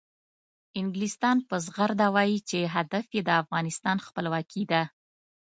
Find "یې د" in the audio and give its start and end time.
3.15-3.29